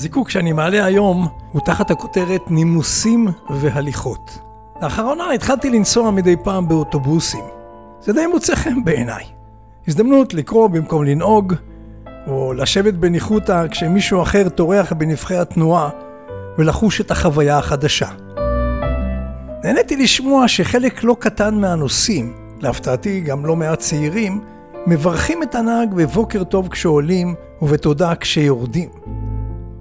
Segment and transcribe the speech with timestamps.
[0.00, 4.38] הזיקוק שאני מעלה היום הוא תחת הכותרת נימוסים והליכות.
[4.82, 7.44] לאחרונה התחלתי לנסוע מדי פעם באוטובוסים.
[8.00, 9.24] זה די מוצא חן בעיניי.
[9.88, 11.54] הזדמנות לקרוא במקום לנהוג,
[12.26, 15.88] או לשבת בניחותא כשמישהו אחר טורח בנבחי התנועה
[16.58, 18.08] ולחוש את החוויה החדשה.
[19.64, 24.40] נהניתי לשמוע שחלק לא קטן מהנוסעים, להפתעתי גם לא מעט צעירים,
[24.86, 28.99] מברכים את הנהג בבוקר טוב כשעולים ובתודה כשיורדים.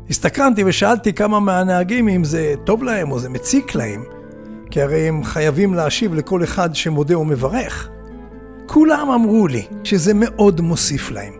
[0.10, 4.04] הסתקרנתי ושאלתי כמה מהנהגים אם זה טוב להם או זה מציק להם,
[4.72, 7.90] כי הרי הם חייבים להשיב לכל אחד שמודה ומברך.
[8.66, 11.34] כולם אמרו לי שזה מאוד מוסיף להם.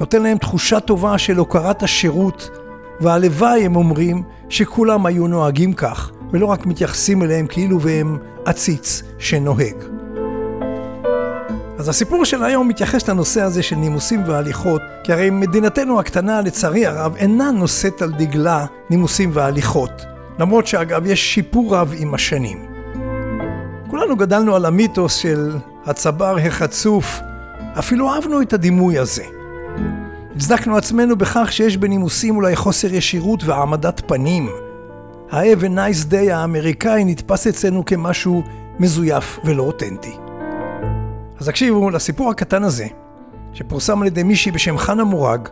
[0.00, 2.50] נותן להם תחושה טובה של הוקרת השירות,
[3.00, 9.95] והלוואי, הם אומרים, שכולם היו נוהגים כך, ולא רק מתייחסים אליהם כאילו והם עציץ שנוהג.
[11.86, 16.86] אז הסיפור של היום מתייחס לנושא הזה של נימוסים והליכות, כי הרי מדינתנו הקטנה, לצערי
[16.86, 20.02] הרב, אינה נושאת על דגלה נימוסים והליכות.
[20.38, 22.66] למרות שאגב, יש שיפור רב עם השנים.
[23.90, 27.20] כולנו גדלנו על המיתוס של הצבר החצוף,
[27.78, 29.24] אפילו אהבנו את הדימוי הזה.
[30.36, 34.48] הצדקנו עצמנו בכך שיש בנימוסים אולי חוסר ישירות והעמדת פנים.
[35.30, 38.42] ה-have day האמריקאי נתפס אצלנו כמשהו
[38.78, 40.25] מזויף ולא אותנטי.
[41.40, 42.86] אז תקשיבו לסיפור הקטן הזה,
[43.52, 45.48] שפורסם על ידי מישהי בשם חנה מורג,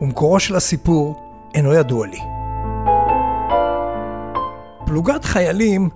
[0.00, 1.20] ומקורו של הסיפור
[1.54, 2.18] אינו ידוע לי.
[4.86, 5.88] פלוגת חיילים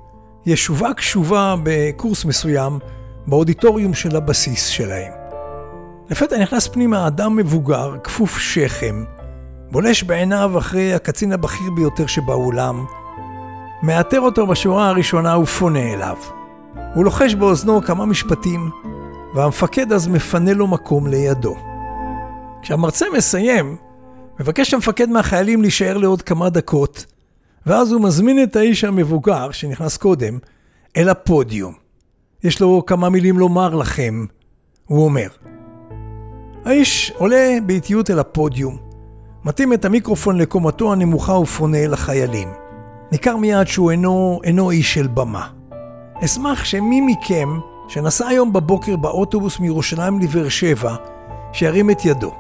[0.46, 2.78] ישובה קשובה בקורס מסוים
[3.26, 5.12] באודיטוריום של הבסיס שלהם.
[6.10, 9.04] לפתע נכנס פנימה אדם מבוגר, כפוף שכם,
[9.70, 12.84] בולש בעיניו אחרי הקצין הבכיר ביותר שבאולם,
[13.82, 16.16] מאתר אותו בשורה הראשונה ופונה אליו.
[16.94, 18.70] הוא לוחש באוזנו כמה משפטים,
[19.34, 21.56] והמפקד אז מפנה לו מקום לידו.
[22.62, 23.76] כשהמרצה מסיים,
[24.40, 27.06] מבקש המפקד מהחיילים להישאר לעוד כמה דקות,
[27.66, 30.38] ואז הוא מזמין את האיש המבוגר, שנכנס קודם,
[30.96, 31.74] אל הפודיום.
[32.44, 34.24] יש לו כמה מילים לומר לכם,
[34.86, 35.28] הוא אומר.
[36.64, 38.78] האיש עולה באיטיות אל הפודיום,
[39.44, 42.48] מתאים את המיקרופון לקומתו הנמוכה ופונה אל החיילים.
[43.12, 45.61] ניכר מיד שהוא אינו, אינו איש של במה.
[46.24, 50.96] אשמח שמי מכם שנסע היום בבוקר באוטובוס מירושלים לבאר שבע,
[51.52, 52.32] שירים את ידו.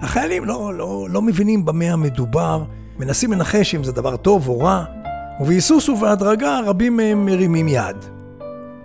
[0.00, 2.64] החיילים לא, לא, לא מבינים במה המדובר,
[2.98, 4.84] מנסים לנחש אם זה דבר טוב או רע,
[5.40, 7.96] ובהיסוס ובהדרגה רבים מהם מרימים יד.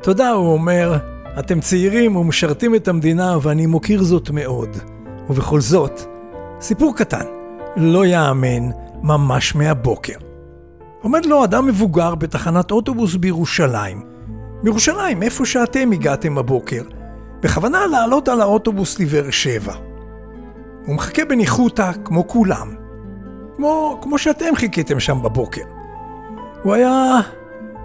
[0.01, 0.97] תודה, הוא אומר,
[1.39, 4.69] אתם צעירים ומשרתים את המדינה ואני מוקיר זאת מאוד.
[5.29, 6.01] ובכל זאת,
[6.61, 7.25] סיפור קטן,
[7.75, 8.69] לא יאמן,
[9.01, 10.32] ממש מהבוקר.
[11.03, 14.01] עומד לו אדם מבוגר בתחנת אוטובוס בירושלים.
[14.63, 16.83] בירושלים, איפה שאתם הגעתם בבוקר,
[17.41, 19.73] בכוונה לעלות על האוטובוס לבאר שבע.
[20.85, 22.75] הוא מחכה בניחותא כמו כולם.
[23.55, 25.61] כמו, כמו שאתם חיכיתם שם בבוקר.
[26.63, 27.19] הוא היה...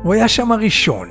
[0.02, 1.08] הוא היה שם הראשון.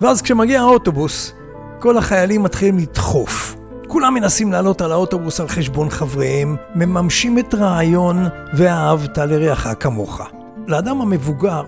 [0.00, 1.32] ואז כשמגיע האוטובוס,
[1.80, 3.56] כל החיילים מתחילים לדחוף.
[3.88, 10.20] כולם מנסים לעלות על האוטובוס על חשבון חבריהם, מממשים את רעיון ואהבת לרעך כמוך.
[10.66, 11.64] לאדם המבוגר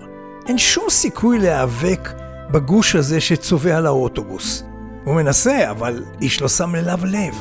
[0.47, 2.09] אין שום סיכוי להיאבק
[2.51, 4.63] בגוש הזה שצובע על האוטובוס.
[5.03, 7.35] הוא מנסה, אבל איש לא שם אליו לב.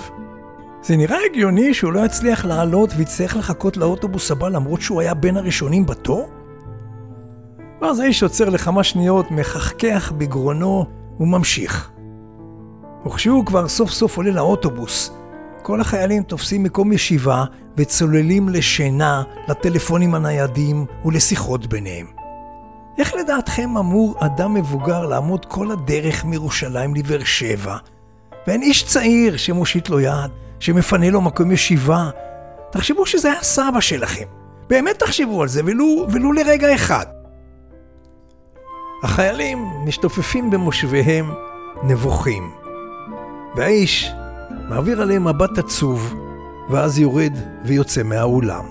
[0.82, 5.36] זה נראה הגיוני שהוא לא יצליח לעלות ויצטרך לחכות לאוטובוס הבא למרות שהוא היה בין
[5.36, 6.30] הראשונים בתור?
[7.80, 10.86] ואז האיש עוצר לכמה שניות, מחכך בגרונו
[11.20, 11.90] וממשיך.
[13.06, 15.12] וכשהוא כבר סוף סוף עולה לאוטובוס,
[15.62, 17.44] כל החיילים תופסים מקום ישיבה
[17.78, 22.06] וצוללים לשינה, לטלפונים הניידים ולשיחות ביניהם.
[22.98, 27.76] איך לדעתכם אמור אדם מבוגר לעמוד כל הדרך מירושלים לבאר שבע,
[28.46, 30.30] ואין איש צעיר שמושיט לו יד,
[30.60, 32.10] שמפנה לו מקום ישיבה?
[32.72, 34.24] תחשבו שזה היה סבא שלכם.
[34.68, 37.06] באמת תחשבו על זה, ולו, ולו לרגע אחד.
[39.02, 41.34] החיילים משתופפים במושביהם
[41.82, 42.50] נבוכים,
[43.56, 44.10] והאיש
[44.69, 46.14] מעביר עליהם מבט עצוב,
[46.70, 47.32] ואז יורד
[47.65, 48.65] ויוצא מהאולם.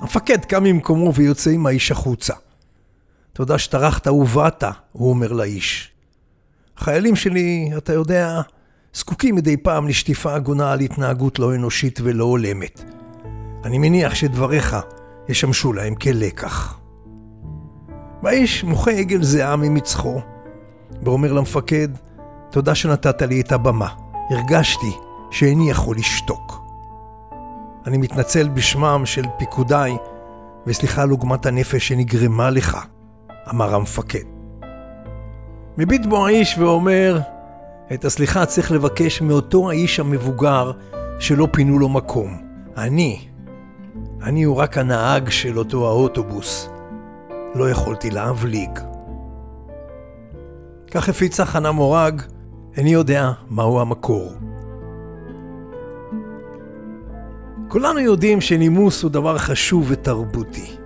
[0.00, 2.34] המפקד קם ממקומו ויוצא עם האיש החוצה.
[3.32, 5.92] תודה שטרחת ובאת, הוא אומר לאיש.
[6.76, 8.40] החיילים שלי, אתה יודע,
[8.94, 12.84] זקוקים מדי פעם לשטיפה הגונה על התנהגות לא אנושית ולא הולמת.
[13.64, 14.76] אני מניח שדבריך
[15.28, 16.78] ישמשו להם כלקח.
[18.22, 20.20] והאיש מוחה עגל זיעה ממצחו,
[21.02, 21.88] ואומר למפקד,
[22.50, 23.88] תודה שנתת לי את הבמה.
[24.30, 24.92] הרגשתי
[25.30, 26.65] שאיני יכול לשתוק.
[27.86, 29.96] אני מתנצל בשמם של פיקודיי,
[30.66, 32.78] וסליחה על עוגמת הנפש שנגרמה לך.
[33.50, 34.24] אמר המפקד.
[35.78, 37.20] מביט בו האיש ואומר,
[37.94, 40.72] את הסליחה צריך לבקש מאותו האיש המבוגר
[41.18, 42.42] שלא פינו לו מקום.
[42.76, 43.28] אני,
[44.22, 46.68] אני הוא רק הנהג של אותו האוטובוס.
[47.54, 48.70] לא יכולתי להבליג.
[50.90, 52.22] כך הפיצה חנה מורג,
[52.76, 54.32] איני יודע מהו המקור.
[57.68, 60.76] כולנו יודעים שנימוס הוא דבר חשוב ותרבותי.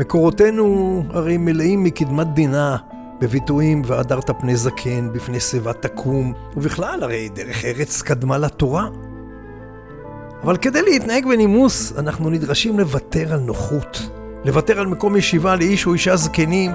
[0.00, 2.76] מקורותינו הרי מלאים מקדמת דינה
[3.20, 8.88] בביטויים והדרת פני זקן, בפני שיבה תקום, ובכלל הרי דרך ארץ קדמה לתורה.
[10.42, 14.02] אבל כדי להתנהג בנימוס, אנחנו נדרשים לוותר על נוחות,
[14.44, 16.70] לוותר על מקום ישיבה לאיש או אישה זקנים,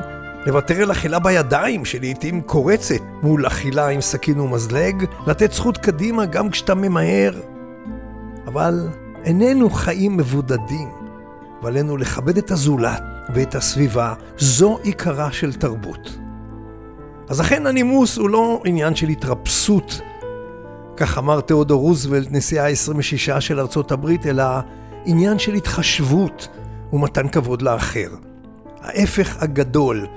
[0.46, 6.50] לוותר על אכילה בידיים, שלעיתים קורצת מול אכילה עם סכין ומזלג, לתת זכות קדימה גם
[6.50, 7.32] כשאתה ממהר.
[8.48, 8.88] אבל
[9.24, 10.90] איננו חיים מבודדים,
[11.62, 13.02] ועלינו לכבד את הזולת
[13.34, 16.18] ואת הסביבה, זו עיקרה של תרבות.
[17.30, 20.02] אז אכן הנימוס הוא לא עניין של התרפסות,
[20.98, 24.44] כך אמר תיאודור רוזוולט, נשיאה ה-26 של ארצות הברית, אלא
[25.06, 26.48] עניין של התחשבות
[26.94, 28.10] ומתן כבוד לאחר.
[28.82, 30.08] ההפך הגדול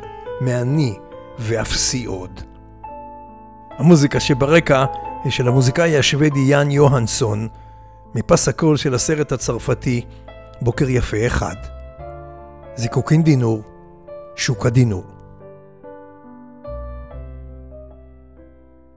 [0.41, 0.95] מאני
[1.39, 2.41] ואפסי עוד.
[3.79, 4.85] המוזיקה שברקע
[5.25, 7.49] היא של המוזיקאי השוודי יאן יוהנסון,
[8.15, 10.05] מפס הקול של הסרט הצרפתי
[10.61, 11.55] בוקר יפה אחד.
[12.77, 13.63] זיקוקין דינור,
[14.37, 15.14] שוקה דינור.